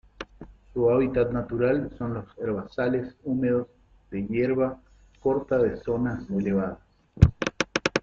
[0.73, 3.67] Su hábitat natural son los herbazales húmedos
[4.09, 4.79] de hierba
[5.19, 6.79] corta de zonas elevadas.